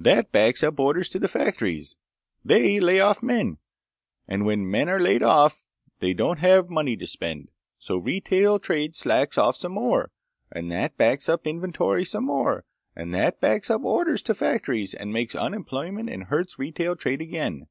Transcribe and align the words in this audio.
That 0.00 0.32
backs 0.32 0.64
up 0.64 0.80
orders 0.80 1.08
to 1.10 1.20
the 1.20 1.28
factories. 1.28 1.94
They 2.44 2.80
lay 2.80 2.98
off 2.98 3.22
men. 3.22 3.58
And 4.26 4.44
when 4.44 4.68
men 4.68 4.88
are 4.88 4.98
laid 4.98 5.22
off 5.22 5.64
they 6.00 6.12
don't 6.12 6.40
have 6.40 6.68
money 6.68 6.96
to 6.96 7.06
spend, 7.06 7.52
so 7.78 7.96
retail 7.96 8.58
trade 8.58 8.96
slacks 8.96 9.38
off 9.38 9.54
some 9.54 9.70
more, 9.70 10.10
and 10.50 10.72
that 10.72 10.96
backs 10.98 11.28
up 11.28 11.46
inventories 11.46 12.10
some 12.10 12.24
more, 12.24 12.64
and 12.96 13.14
that 13.14 13.40
backs 13.40 13.70
up 13.70 13.82
orders 13.84 14.22
to 14.22 14.34
factories 14.34 14.92
and 14.92 15.12
makes 15.12 15.36
unemployment 15.36 16.10
and 16.10 16.24
hurts 16.24 16.58
retail 16.58 16.96
trade 16.96 17.20
again. 17.20 17.68